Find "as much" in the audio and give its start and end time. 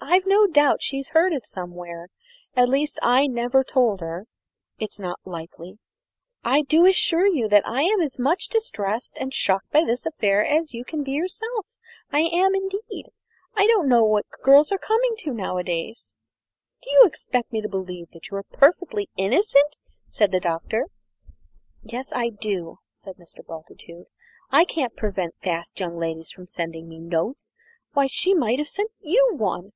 8.00-8.46